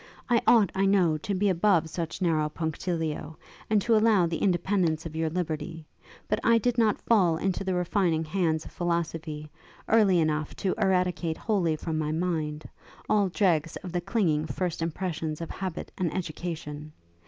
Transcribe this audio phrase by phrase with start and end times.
[0.31, 3.35] I ought, I know, to be above such narrow punctilio,
[3.69, 5.85] and to allow the independence of your liberty;
[6.27, 9.51] but I did not fall into the refining hands of philosophy,
[9.87, 12.67] early enough to eradicate wholly from my mind,
[13.07, 16.93] all dregs of the clinging first impressions of habit and education.